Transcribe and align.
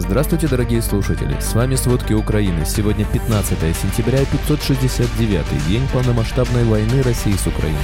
Здравствуйте, 0.00 0.48
дорогие 0.48 0.80
слушатели! 0.80 1.38
С 1.40 1.54
вами 1.54 1.74
«Сводки 1.74 2.14
Украины». 2.14 2.64
Сегодня 2.64 3.04
15 3.04 3.58
сентября, 3.76 4.20
569 4.24 5.68
день 5.68 5.82
полномасштабной 5.92 6.64
войны 6.64 7.02
России 7.02 7.34
с 7.34 7.46
Украиной. 7.46 7.78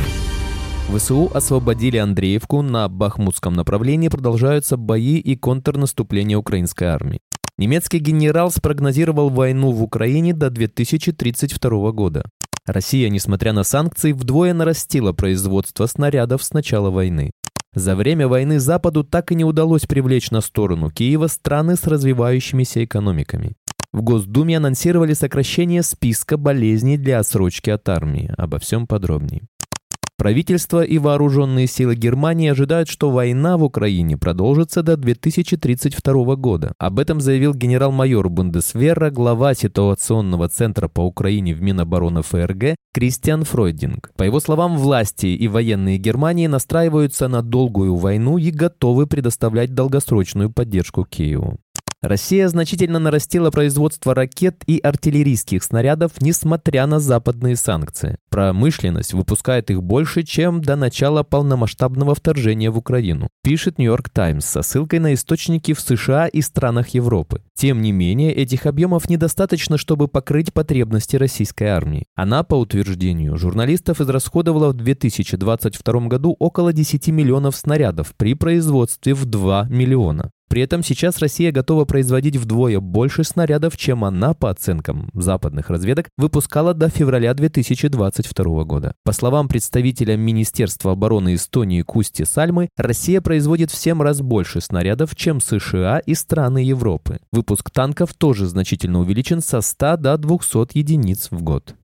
ВСУ 0.89 1.31
освободили 1.35 1.99
Андреевку, 1.99 2.63
на 2.63 2.89
Бахмутском 2.89 3.53
направлении 3.53 4.09
продолжаются 4.09 4.79
бои 4.79 5.19
и 5.19 5.37
контрнаступление 5.37 6.39
украинской 6.39 6.85
армии. 6.85 7.21
Немецкий 7.59 7.99
генерал 7.99 8.51
спрогнозировал 8.51 9.29
войну 9.29 9.73
в 9.73 9.83
Украине 9.83 10.33
до 10.33 10.49
2032 10.49 11.93
года. 11.93 12.25
Россия, 12.65 13.11
несмотря 13.11 13.53
на 13.53 13.63
санкции, 13.63 14.13
вдвое 14.13 14.55
нарастила 14.55 15.13
производство 15.13 15.85
снарядов 15.85 16.43
с 16.43 16.55
начала 16.55 16.89
войны. 16.89 17.33
За 17.77 17.95
время 17.95 18.27
войны 18.27 18.59
Западу 18.59 19.05
так 19.05 19.33
и 19.33 19.35
не 19.35 19.45
удалось 19.45 19.85
привлечь 19.85 20.31
на 20.31 20.41
сторону 20.41 20.91
Киева 20.91 21.27
страны 21.27 21.77
с 21.77 21.87
развивающимися 21.87 22.83
экономиками. 22.83 23.53
В 23.93 24.01
Госдуме 24.01 24.57
анонсировали 24.57 25.13
сокращение 25.13 25.83
списка 25.83 26.39
болезней 26.39 26.97
для 26.97 27.19
отсрочки 27.19 27.69
от 27.69 27.87
армии. 27.91 28.33
Обо 28.39 28.59
всем 28.59 28.87
подробнее. 28.87 29.43
Правительство 30.19 30.83
и 30.83 30.97
вооруженные 30.97 31.67
силы 31.67 31.95
Германии 31.95 32.49
ожидают, 32.49 32.89
что 32.89 33.11
война 33.11 33.59
в 33.59 33.65
Украине 33.65 34.17
продолжится 34.17 34.83
до 34.83 34.97
2032 34.97 36.37
года. 36.37 36.73
Об 36.79 36.99
этом 36.99 37.21
заявил 37.21 37.53
генерал-майор 37.53 38.31
Бундесвера, 38.31 39.11
глава 39.11 39.53
ситуационного 39.53 40.49
центра 40.49 40.89
по 40.89 41.03
Украине 41.03 41.53
в 41.53 41.61
Минобороны 41.61 42.23
ФРГ 42.23 42.77
Кристиан 42.95 43.45
Фройдинг. 43.45 44.11
По 44.17 44.23
его 44.23 44.41
словам, 44.41 44.79
власти 44.79 45.27
и 45.27 45.49
военные 45.49 45.99
Германии 45.99 46.47
настраиваются 46.47 47.29
на 47.29 47.43
долгую 47.43 47.97
войну 47.97 48.39
и 48.39 48.51
готовы 48.51 49.07
предоставлять 49.07 49.75
долгосрочную 49.75 50.51
поддержку 50.51 51.05
Киеву. 51.05 51.59
Россия 52.09 52.49
значительно 52.49 52.99
нарастила 52.99 53.51
производство 53.51 54.15
ракет 54.15 54.63
и 54.67 54.79
артиллерийских 54.79 55.63
снарядов, 55.63 56.13
несмотря 56.21 56.87
на 56.87 57.01
западные 57.01 57.57
санкции. 57.57 58.19
Промышленность 58.31 59.13
выпускает 59.13 59.71
их 59.71 59.83
больше, 59.83 60.23
чем 60.23 60.61
до 60.63 60.77
начала 60.77 61.23
полномасштабного 61.23 62.15
вторжения 62.15 62.71
в 62.71 62.79
Украину, 62.79 63.29
пишет 63.43 63.79
Нью-Йорк 63.79 64.11
Таймс 64.11 64.45
со 64.45 64.63
ссылкой 64.63 65.01
на 65.01 65.15
источники 65.15 65.73
в 65.73 65.81
США 65.81 66.27
и 66.27 66.41
странах 66.43 66.91
Европы. 66.91 67.43
Тем 67.55 67.81
не 67.83 67.93
менее, 67.93 68.33
этих 68.33 68.67
объемов 68.67 69.09
недостаточно, 69.09 69.79
чтобы 69.79 70.09
покрыть 70.09 70.53
потребности 70.53 71.17
российской 71.17 71.65
армии. 71.65 72.07
Она, 72.15 72.43
по 72.43 72.55
утверждению 72.55 73.37
журналистов, 73.37 74.01
израсходовала 74.01 74.69
в 74.69 74.75
2022 74.75 76.01
году 76.09 76.37
около 76.39 76.73
10 76.73 77.09
миллионов 77.09 77.57
снарядов 77.57 78.15
при 78.17 78.35
производстве 78.35 79.15
в 79.15 79.25
2 79.25 79.69
миллиона. 79.71 80.31
При 80.49 80.63
этом 80.63 80.83
сейчас 80.83 81.19
Россия 81.19 81.53
готова 81.53 81.85
производить 81.85 82.37
вдвое 82.37 82.81
больше 82.81 83.25
снарядов, 83.25 83.77
чем 83.77 84.05
она, 84.05 84.35
по 84.35 84.51
оценкам 84.51 85.11
западных 85.13 85.71
разведок, 85.71 86.09
выпускала 86.17 86.73
до 86.73 86.89
февраля 86.89 87.35
2022 87.35 88.65
года. 88.65 88.95
По 89.05 89.13
словам 89.13 89.49
представителя 89.49 90.17
Министерства 90.17 90.93
обороны 90.93 91.35
Эстонии 91.35 91.83
Кусти 91.83 92.25
Сальмы, 92.25 92.69
Россия 92.77 93.21
производит 93.21 93.71
в 93.71 93.77
7 93.77 94.01
раз 94.03 94.21
больше 94.21 94.61
снарядов, 94.61 95.17
чем 95.17 95.41
США 95.41 95.99
и 95.99 96.15
страны 96.15 96.59
Европы. 96.59 97.19
Выпуск 97.33 97.71
танков 97.71 98.15
тоже 98.15 98.47
значительно 98.47 99.01
увеличен 99.01 99.41
со 99.41 99.61
100 99.61 99.97
до 99.97 100.17
200 100.17 100.77
единиц 100.79 101.29
в 101.31 101.43
год. 101.43 101.75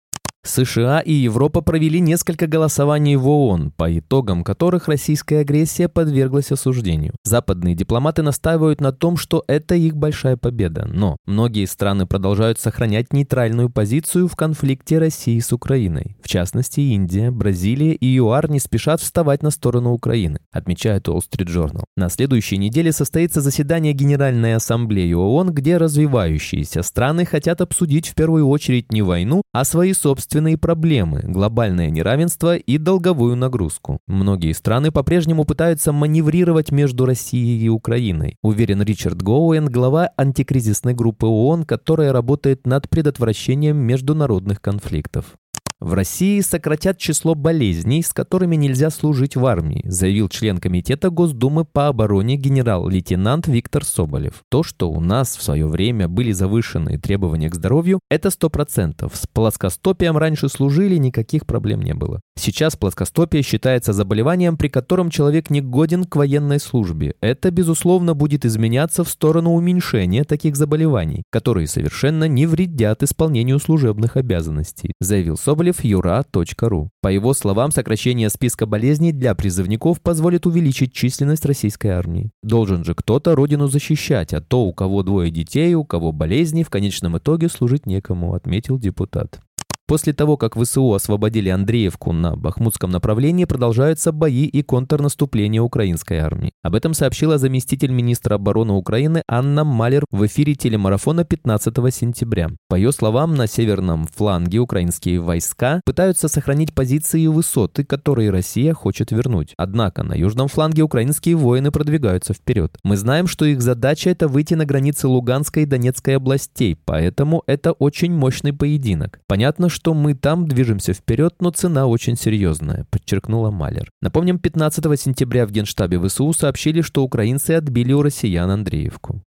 США 0.45 0.99
и 0.99 1.13
Европа 1.13 1.61
провели 1.61 2.01
несколько 2.01 2.49
голосований 2.49 3.15
в 3.15 3.29
ООН, 3.29 3.71
по 3.77 3.97
итогам 3.97 4.43
которых 4.43 4.89
российская 4.89 5.39
агрессия 5.39 5.89
подверглась 5.89 6.51
осуждению. 6.51 7.15
Западные 7.23 7.77
дипломаты 7.77 8.23
настаивают 8.23 8.81
на 8.81 8.91
том, 8.91 9.17
что 9.17 9.45
это 9.47 9.77
их 9.77 9.97
большая 9.97 10.37
победа, 10.37 10.89
но 10.93 11.17
многие 11.27 11.67
страны 11.67 12.07
продолжают 12.07 12.59
сохранять 12.59 13.13
нейтральную 13.13 13.71
позицию 13.71 14.27
в 14.27 14.35
конфликте 14.35 14.99
России 14.99 15.39
с 15.39 15.53
Украиной. 15.53 16.17
В 16.21 16.29
частности, 16.29 16.81
Индия, 16.81 17.31
Бразилия 17.31 17.95
и 17.95 18.07
ЮАР 18.07 18.51
не 18.51 18.59
спешат 18.59 19.01
вставать 19.01 19.45
на 19.45 19.51
сторону 19.51 19.93
Украины, 19.93 20.41
отмечает 20.51 21.07
Wall 21.07 21.21
Street 21.21 21.47
Journal. 21.47 21.85
На 21.97 22.09
следующей 22.09 22.59
неделе 22.59 22.91
состоится 22.91 23.41
заседание 23.41 23.93
Генеральной 23.93 24.57
Ассамблеи 24.57 25.13
ООН, 25.13 25.53
где 25.53 25.77
развивающиеся 25.77 26.83
страны 26.83 27.27
хотят 27.27 27.61
обсудить 27.61 28.09
в 28.09 28.17
первую 28.17 28.49
очередь 28.49 28.91
не 28.91 29.03
войну, 29.03 29.43
а 29.53 29.65
свои 29.65 29.93
собственные 29.93 30.32
собственные 30.33 30.57
проблемы, 30.57 31.21
глобальное 31.25 31.91
неравенство 31.91 32.57
и 32.57 32.79
долговую 32.79 33.37
нагрузку. 33.37 33.99
Многие 34.07 34.53
страны 34.53 34.91
по-прежнему 34.91 35.45
пытаются 35.45 35.93
маневрировать 35.93 36.73
между 36.73 37.05
Россией 37.05 37.63
и 37.63 37.69
Украиной, 37.69 38.37
уверен 38.43 38.81
Ричард 38.81 39.21
Гоуэн, 39.21 39.67
глава 39.67 40.09
антикризисной 40.17 40.95
группы 40.95 41.27
ООН, 41.27 41.65
которая 41.65 42.13
работает 42.13 42.67
над 42.67 42.89
предотвращением 42.89 43.77
международных 43.77 44.63
конфликтов. 44.63 45.37
В 45.83 45.95
России 45.95 46.41
сократят 46.43 46.99
число 46.99 47.35
болезней, 47.35 48.05
с 48.05 48.13
которыми 48.13 48.55
нельзя 48.55 48.89
служить 48.89 49.35
в 49.35 49.45
армии, 49.45 49.83
заявил 49.85 50.29
член 50.29 50.59
Комитета 50.59 51.11
Госдумы 51.11 51.65
по 51.65 51.89
обороне 51.89 52.37
генерал-лейтенант 52.37 53.49
Виктор 53.49 53.85
Соболев. 53.85 54.45
То, 54.49 54.63
что 54.63 54.89
у 54.89 55.01
нас 55.01 55.37
в 55.37 55.43
свое 55.43 55.67
время 55.67 56.07
были 56.07 56.31
завышенные 56.31 56.99
требования 56.99 57.51
к 57.51 57.57
здоровью, 57.57 57.99
это 58.09 58.29
100%. 58.29 59.11
С 59.13 59.27
плоскостопием 59.27 60.17
раньше 60.17 60.49
служили, 60.49 60.99
никаких 60.99 61.47
проблем 61.47 61.83
не 61.83 61.95
было. 61.95 62.21
Сейчас 62.39 62.77
плоскостопие 62.77 63.43
считается 63.43 63.93
заболеванием, 63.93 64.57
при 64.57 64.69
котором 64.69 65.11
человек 65.11 65.51
не 65.51 65.61
годен 65.63 66.05
к 66.05 66.15
военной 66.15 66.61
службе. 66.61 67.17
Это, 67.21 67.51
безусловно, 67.51 68.15
будет 68.15 68.45
изменяться 68.45 69.03
в 69.03 69.09
сторону 69.09 69.53
уменьшения 69.55 70.23
таких 70.23 70.55
заболеваний, 70.55 71.25
которые 71.31 71.67
совершенно 71.67 72.29
не 72.29 72.47
вредят 72.47 73.03
исполнению 73.03 73.59
служебных 73.59 74.17
обязанностей, 74.17 74.93
заявил 75.01 75.37
Соболев 75.37 75.72
юра.ру. 75.81 76.91
По 77.01 77.09
его 77.09 77.35
словам, 77.35 77.71
сокращение 77.71 78.31
списка 78.31 78.67
болезней 78.67 79.13
для 79.13 79.35
призывников 79.35 80.01
позволит 80.01 80.47
увеличить 80.47 80.93
численность 80.93 81.45
российской 81.45 81.89
армии. 81.89 82.31
Должен 82.43 82.85
же 82.85 82.95
кто-то 82.95 83.35
родину 83.35 83.69
защищать, 83.69 84.33
а 84.33 84.41
то 84.41 84.65
у 84.65 84.73
кого 84.73 85.03
двое 85.03 85.31
детей, 85.31 85.75
у 85.75 85.85
кого 85.85 86.13
болезни, 86.13 86.63
в 86.63 86.71
конечном 86.71 87.19
итоге 87.19 87.49
служить 87.49 87.87
некому, 87.87 88.35
отметил 88.35 88.79
депутат. 88.79 89.41
После 89.87 90.13
того, 90.13 90.37
как 90.37 90.57
ВСУ 90.57 90.95
освободили 90.95 91.49
Андреевку 91.49 92.13
на 92.13 92.37
Бахмутском 92.37 92.91
направлении, 92.91 93.45
продолжаются 93.45 94.13
бои 94.13 94.45
и 94.45 94.63
контрнаступление 94.63 95.61
украинской 95.61 96.19
армии. 96.19 96.53
Об 96.63 96.75
этом 96.77 96.95
сообщила 96.95 97.37
заместитель 97.39 97.91
министра 97.91 98.37
обороны 98.37 98.75
Украины 98.75 99.23
Анна 99.29 99.65
Малер 99.65 100.05
в 100.11 100.25
эфире 100.27 100.55
телемарафона 100.55 101.25
15 101.25 101.75
сентября. 101.95 102.51
По 102.69 102.77
ее 102.77 102.93
словам, 102.93 103.35
на 103.35 103.47
северном 103.47 104.07
фланге 104.07 104.59
украинские 104.59 105.21
войска 105.21 105.81
пытаются 105.85 106.29
сохранить 106.29 106.73
позиции 106.75 107.23
и 107.23 107.29
высоты, 107.29 107.85
которые 107.85 108.31
Россия 108.31 108.75
хочет 108.75 109.11
вернуть. 109.11 109.55
Однако 109.57 110.05
на 110.05 110.15
южном 110.15 110.49
фланге 110.49 110.83
украинские 110.83 111.35
воины 111.35 111.71
продвигаются 111.71 112.33
вперед. 112.33 112.79
Мы 112.85 112.97
знаем, 112.97 113.27
что 113.27 113.45
их 113.45 113.61
задача 113.61 114.11
это 114.11 114.29
выйти 114.29 114.55
на 114.55 114.65
границы 114.65 115.09
Луганской 115.09 115.65
и 115.65 115.67
Донецкой 115.67 116.17
областей, 116.17 116.79
поэтому 116.85 117.43
это 117.47 117.73
очень 117.73 118.13
мощный 118.13 118.53
поединок. 118.53 119.21
Понятно, 119.27 119.69
что 119.73 119.95
мы 119.95 120.15
там 120.15 120.47
движемся 120.47 120.93
вперед, 120.93 121.35
но 121.41 121.51
цена 121.51 121.87
очень 121.87 122.17
серьезная»,— 122.17 122.87
подчеркнула 122.91 123.51
Малер. 123.51 123.91
Напомним, 124.01 124.39
15 124.39 125.01
сентября 125.01 125.47
в 125.47 125.51
Генштабе 125.51 125.99
ВСУ 126.01 126.33
сообщили, 126.33 126.83
что 126.83 127.03
украинцы 127.03 127.53
отбили 127.53 127.93
у 127.93 128.03
россиян 128.03 128.51
Андреевку. 128.51 129.23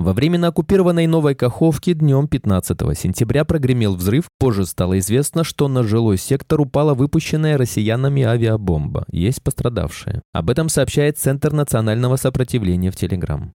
Во 0.00 0.14
временно 0.14 0.48
оккупированной 0.48 1.06
Новой 1.06 1.34
Каховке 1.34 1.92
днем 1.92 2.26
15 2.26 2.78
сентября 2.98 3.44
прогремел 3.44 3.96
взрыв. 3.96 4.24
Позже 4.38 4.64
стало 4.64 4.98
известно, 4.98 5.44
что 5.44 5.68
на 5.68 5.82
жилой 5.82 6.16
сектор 6.16 6.58
упала 6.62 6.94
выпущенная 6.94 7.58
россиянами 7.58 8.22
авиабомба. 8.22 9.04
Есть 9.12 9.42
пострадавшие. 9.42 10.22
Об 10.32 10.48
этом 10.48 10.70
сообщает 10.70 11.18
Центр 11.18 11.52
национального 11.52 12.16
сопротивления 12.16 12.90
в 12.90 12.96
Телеграм. 12.96 13.52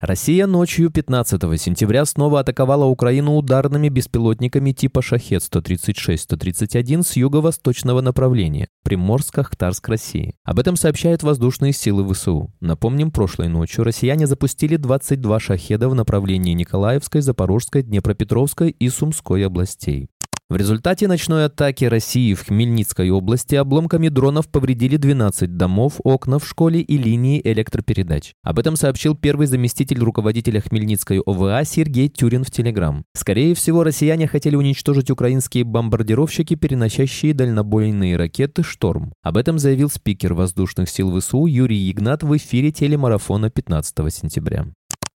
Россия 0.00 0.46
ночью 0.46 0.90
15 0.90 1.40
сентября 1.58 2.04
снова 2.04 2.40
атаковала 2.40 2.84
Украину 2.84 3.36
ударными 3.36 3.88
беспилотниками 3.88 4.72
типа 4.72 5.00
«Шахет-136-131» 5.00 7.02
с 7.02 7.16
юго-восточного 7.16 8.02
направления, 8.02 8.68
Приморск-Ахтарск, 8.86 9.88
России. 9.88 10.34
Об 10.44 10.58
этом 10.58 10.76
сообщают 10.76 11.22
воздушные 11.22 11.72
силы 11.72 12.12
ВСУ. 12.12 12.52
Напомним, 12.60 13.10
прошлой 13.10 13.48
ночью 13.48 13.84
россияне 13.84 14.26
запустили 14.26 14.76
22 14.76 15.40
«Шахеда» 15.40 15.88
в 15.88 15.94
направлении 15.94 16.52
Николаевской, 16.52 17.22
Запорожской, 17.22 17.82
Днепропетровской 17.82 18.72
и 18.72 18.90
Сумской 18.90 19.46
областей. 19.46 20.10
В 20.48 20.54
результате 20.54 21.08
ночной 21.08 21.46
атаки 21.46 21.86
России 21.86 22.32
в 22.32 22.46
Хмельницкой 22.46 23.10
области 23.10 23.56
обломками 23.56 24.08
дронов 24.08 24.48
повредили 24.48 24.96
12 24.96 25.56
домов, 25.56 25.94
окна 26.04 26.38
в 26.38 26.46
школе 26.46 26.82
и 26.82 26.96
линии 26.96 27.40
электропередач. 27.42 28.34
Об 28.44 28.60
этом 28.60 28.76
сообщил 28.76 29.16
первый 29.16 29.48
заместитель 29.48 29.98
руководителя 29.98 30.60
Хмельницкой 30.60 31.18
ОВА 31.18 31.64
Сергей 31.64 32.08
Тюрин 32.08 32.44
в 32.44 32.52
Телеграм. 32.52 33.04
Скорее 33.16 33.56
всего, 33.56 33.82
россияне 33.82 34.28
хотели 34.28 34.54
уничтожить 34.54 35.10
украинские 35.10 35.64
бомбардировщики, 35.64 36.54
переносящие 36.54 37.34
дальнобойные 37.34 38.16
ракеты 38.16 38.62
«Шторм». 38.62 39.14
Об 39.24 39.38
этом 39.38 39.58
заявил 39.58 39.90
спикер 39.90 40.34
воздушных 40.34 40.88
сил 40.88 41.18
ВСУ 41.18 41.46
Юрий 41.46 41.90
Игнат 41.90 42.22
в 42.22 42.36
эфире 42.36 42.70
телемарафона 42.70 43.50
15 43.50 44.14
сентября. 44.14 44.66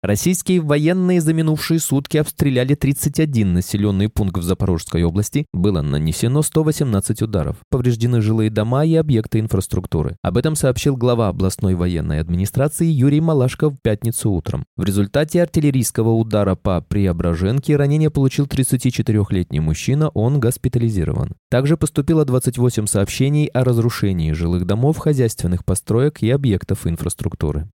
Российские 0.02 0.62
военные 0.62 1.20
за 1.20 1.34
минувшие 1.34 1.78
сутки 1.78 2.16
обстреляли 2.16 2.74
31 2.74 3.56
населенный 3.56 4.08
пункт 4.08 4.38
в 4.38 4.44
Запорожской 4.44 5.04
области. 5.04 5.46
Было 5.52 5.82
нанесено 5.82 6.42
118 6.42 7.22
ударов. 7.22 7.58
Повреждены 7.70 8.22
жилые 8.22 8.50
дома 8.50 8.86
и 8.86 8.96
объекты 8.96 9.40
инфраструктуры. 9.40 10.16
Об 10.22 10.38
этом 10.38 10.56
сообщил 10.56 10.96
глава 10.96 11.28
областной 11.28 11.76
военной 11.76 12.22
администрации 12.22 12.86
Юрий 12.86 13.20
Малашко 13.20 13.70
в 13.70 13.76
пятницу 13.82 14.32
утром. 14.32 14.64
В 14.78 14.86
результате 14.86 15.42
артиллерийского 15.42 16.12
удара 16.12 16.56
по 16.56 16.80
Преображенке 16.80 17.76
ранение 17.76 18.10
получил 18.10 18.46
34-летний 18.46 19.60
мужчина, 19.60 20.08
он 20.14 20.40
госпитализирован. 20.40 21.34
Также 21.50 21.76
поступило 21.76 22.24
28 22.24 22.86
сообщений 22.86 23.48
о 23.48 23.66
разрушении 23.66 24.32
жилых 24.32 24.66
домов, 24.66 24.98
хозяйственных 24.98 25.66
построек 25.66 26.24
и 26.24 26.30
объектов 26.30 26.88
инфраструктуры. 26.88 27.68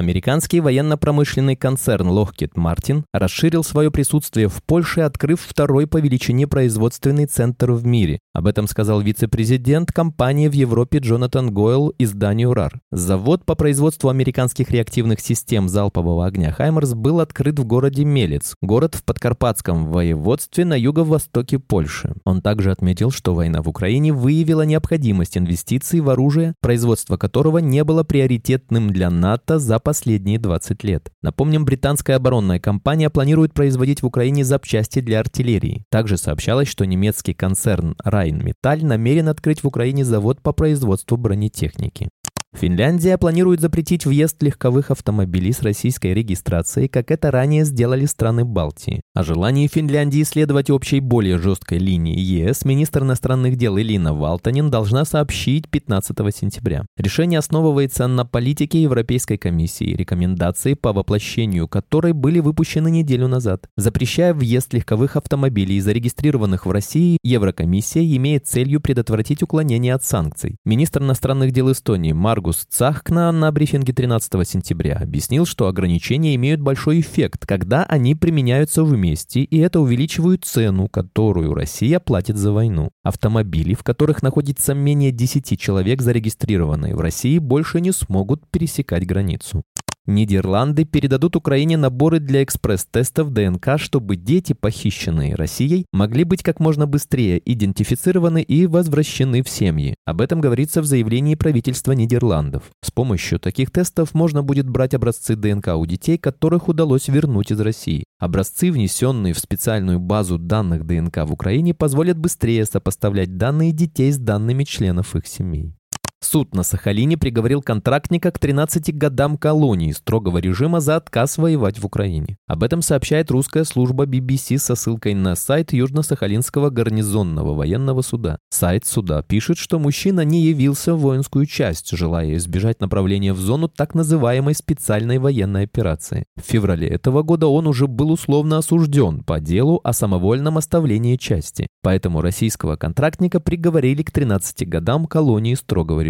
Американский 0.00 0.60
военно-промышленный 0.60 1.56
концерн 1.56 2.08
Lockheed 2.08 2.54
Martin 2.54 3.04
расширил 3.12 3.62
свое 3.62 3.90
присутствие 3.90 4.48
в 4.48 4.62
Польше, 4.62 5.02
открыв 5.02 5.42
второй 5.46 5.86
по 5.86 5.98
величине 5.98 6.46
производственный 6.46 7.26
центр 7.26 7.72
в 7.72 7.84
мире. 7.84 8.18
Об 8.32 8.46
этом 8.46 8.66
сказал 8.66 9.02
вице-президент 9.02 9.92
компании 9.92 10.48
в 10.48 10.52
Европе 10.52 11.00
Джонатан 11.00 11.52
Гойл 11.52 11.92
изданию 11.98 12.52
RAR. 12.52 12.78
Завод 12.90 13.44
по 13.44 13.54
производству 13.54 14.08
американских 14.08 14.70
реактивных 14.70 15.20
систем 15.20 15.68
залпового 15.68 16.24
огня 16.24 16.50
«Хаймерс» 16.50 16.94
был 16.94 17.20
открыт 17.20 17.58
в 17.58 17.66
городе 17.66 18.06
Мелец, 18.06 18.54
город 18.62 18.94
в 18.94 19.04
Подкарпатском 19.04 19.88
воеводстве 19.88 20.64
на 20.64 20.78
юго-востоке 20.78 21.58
Польши. 21.58 22.14
Он 22.24 22.40
также 22.40 22.70
отметил, 22.70 23.10
что 23.10 23.34
война 23.34 23.60
в 23.60 23.68
Украине 23.68 24.14
выявила 24.14 24.62
необходимость 24.62 25.36
инвестиций 25.36 26.00
в 26.00 26.08
оружие, 26.08 26.54
производство 26.62 27.18
которого 27.18 27.58
не 27.58 27.84
было 27.84 28.02
приоритетным 28.02 28.88
для 28.88 29.10
НАТО 29.10 29.58
за 29.58 29.78
последние 29.90 30.38
20 30.38 30.84
лет. 30.84 31.10
Напомним, 31.20 31.64
британская 31.64 32.14
оборонная 32.14 32.60
компания 32.60 33.10
планирует 33.10 33.52
производить 33.52 34.02
в 34.02 34.06
Украине 34.06 34.44
запчасти 34.44 35.00
для 35.00 35.18
артиллерии. 35.18 35.84
Также 35.90 36.16
сообщалось, 36.16 36.68
что 36.68 36.86
немецкий 36.86 37.34
концерн 37.34 37.96
Rheinmetall 38.04 38.84
намерен 38.84 39.28
открыть 39.28 39.64
в 39.64 39.66
Украине 39.66 40.04
завод 40.04 40.42
по 40.42 40.52
производству 40.52 41.16
бронетехники. 41.16 42.08
Финляндия 42.52 43.16
планирует 43.16 43.60
запретить 43.60 44.04
въезд 44.04 44.42
легковых 44.42 44.90
автомобилей 44.90 45.52
с 45.52 45.62
российской 45.62 46.12
регистрацией, 46.12 46.88
как 46.88 47.12
это 47.12 47.30
ранее 47.30 47.64
сделали 47.64 48.06
страны 48.06 48.44
Балтии. 48.44 49.02
О 49.14 49.22
желании 49.22 49.68
Финляндии 49.68 50.24
следовать 50.24 50.68
общей 50.68 50.98
более 50.98 51.38
жесткой 51.38 51.78
линии 51.78 52.18
ЕС 52.18 52.64
министр 52.64 53.02
иностранных 53.04 53.56
дел 53.56 53.78
Элина 53.78 54.14
Валтанин 54.14 54.68
должна 54.68 55.04
сообщить 55.04 55.68
15 55.70 56.16
сентября. 56.34 56.84
Решение 56.96 57.38
основывается 57.38 58.08
на 58.08 58.24
политике 58.24 58.82
Европейской 58.82 59.36
комиссии, 59.36 59.94
рекомендации 59.94 60.74
по 60.74 60.92
воплощению 60.92 61.68
которой 61.68 62.12
были 62.12 62.40
выпущены 62.40 62.90
неделю 62.90 63.28
назад. 63.28 63.68
Запрещая 63.76 64.34
въезд 64.34 64.74
легковых 64.74 65.14
автомобилей, 65.14 65.78
зарегистрированных 65.78 66.66
в 66.66 66.70
России, 66.72 67.18
Еврокомиссия 67.22 68.02
имеет 68.16 68.48
целью 68.48 68.80
предотвратить 68.80 69.44
уклонение 69.44 69.94
от 69.94 70.02
санкций. 70.02 70.56
Министр 70.64 71.02
иностранных 71.02 71.52
дел 71.52 71.70
Эстонии 71.70 72.12
Марк 72.12 72.39
Маргус 72.40 72.64
Цахкна 72.70 73.30
на 73.32 73.52
брифинге 73.52 73.92
13 73.92 74.48
сентября 74.48 74.96
объяснил, 74.96 75.44
что 75.44 75.66
ограничения 75.66 76.34
имеют 76.36 76.62
большой 76.62 77.00
эффект, 77.00 77.44
когда 77.44 77.84
они 77.84 78.14
применяются 78.14 78.82
вместе, 78.82 79.42
и 79.42 79.58
это 79.58 79.78
увеличивает 79.78 80.46
цену, 80.46 80.88
которую 80.88 81.52
Россия 81.52 82.00
платит 82.00 82.38
за 82.38 82.52
войну. 82.52 82.92
Автомобили, 83.02 83.74
в 83.74 83.82
которых 83.82 84.22
находится 84.22 84.72
менее 84.72 85.12
10 85.12 85.60
человек, 85.60 86.00
зарегистрированные 86.00 86.96
в 86.96 87.00
России, 87.02 87.38
больше 87.38 87.82
не 87.82 87.92
смогут 87.92 88.48
пересекать 88.50 89.06
границу. 89.06 89.62
Нидерланды 90.06 90.84
передадут 90.84 91.36
Украине 91.36 91.76
наборы 91.76 92.20
для 92.20 92.42
экспресс-тестов 92.42 93.32
ДНК, 93.32 93.78
чтобы 93.78 94.16
дети, 94.16 94.54
похищенные 94.54 95.34
Россией, 95.34 95.86
могли 95.92 96.24
быть 96.24 96.42
как 96.42 96.58
можно 96.58 96.86
быстрее 96.86 97.40
идентифицированы 97.44 98.42
и 98.42 98.66
возвращены 98.66 99.42
в 99.42 99.48
семьи. 99.48 99.94
Об 100.06 100.20
этом 100.20 100.40
говорится 100.40 100.82
в 100.82 100.86
заявлении 100.86 101.34
правительства 101.34 101.92
Нидерландов. 101.92 102.64
С 102.82 102.90
помощью 102.90 103.38
таких 103.38 103.70
тестов 103.70 104.14
можно 104.14 104.42
будет 104.42 104.68
брать 104.68 104.94
образцы 104.94 105.36
ДНК 105.36 105.68
у 105.76 105.86
детей, 105.86 106.18
которых 106.18 106.68
удалось 106.68 107.08
вернуть 107.08 107.50
из 107.52 107.60
России. 107.60 108.04
Образцы, 108.18 108.72
внесенные 108.72 109.34
в 109.34 109.38
специальную 109.38 110.00
базу 110.00 110.38
данных 110.38 110.86
ДНК 110.86 111.18
в 111.26 111.32
Украине, 111.32 111.72
позволят 111.74 112.18
быстрее 112.18 112.64
сопоставлять 112.64 113.36
данные 113.36 113.72
детей 113.72 114.12
с 114.12 114.18
данными 114.18 114.64
членов 114.64 115.14
их 115.14 115.26
семей. 115.26 115.74
Суд 116.22 116.54
на 116.54 116.64
Сахалине 116.64 117.16
приговорил 117.16 117.62
контрактника 117.62 118.30
к 118.30 118.38
13 118.38 118.94
годам 118.94 119.38
колонии 119.38 119.90
строгого 119.92 120.36
режима 120.36 120.80
за 120.80 120.96
отказ 120.96 121.38
воевать 121.38 121.78
в 121.78 121.86
Украине. 121.86 122.36
Об 122.46 122.62
этом 122.62 122.82
сообщает 122.82 123.30
русская 123.30 123.64
служба 123.64 124.04
BBC 124.04 124.58
со 124.58 124.74
ссылкой 124.74 125.14
на 125.14 125.34
сайт 125.34 125.72
Южно-Сахалинского 125.72 126.68
гарнизонного 126.68 127.54
военного 127.54 128.02
суда. 128.02 128.38
Сайт 128.50 128.84
суда 128.84 129.22
пишет, 129.22 129.56
что 129.56 129.78
мужчина 129.78 130.20
не 130.20 130.42
явился 130.42 130.94
в 130.94 131.00
воинскую 131.00 131.46
часть, 131.46 131.90
желая 131.96 132.36
избежать 132.36 132.82
направления 132.82 133.32
в 133.32 133.38
зону 133.38 133.68
так 133.68 133.94
называемой 133.94 134.54
специальной 134.54 135.16
военной 135.16 135.64
операции. 135.64 136.26
В 136.36 136.42
феврале 136.42 136.86
этого 136.86 137.22
года 137.22 137.46
он 137.46 137.66
уже 137.66 137.86
был 137.86 138.10
условно 138.10 138.58
осужден 138.58 139.24
по 139.24 139.40
делу 139.40 139.80
о 139.84 139.94
самовольном 139.94 140.58
оставлении 140.58 141.16
части. 141.16 141.66
Поэтому 141.82 142.20
российского 142.20 142.76
контрактника 142.76 143.40
приговорили 143.40 144.02
к 144.02 144.10
13 144.10 144.68
годам 144.68 145.06
колонии 145.06 145.54
строгого 145.54 146.02
режима 146.02 146.09